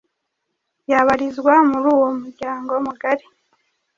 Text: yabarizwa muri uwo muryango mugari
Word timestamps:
yabarizwa 0.91 1.53
muri 1.71 1.87
uwo 1.95 2.09
muryango 2.21 2.71
mugari 2.85 3.25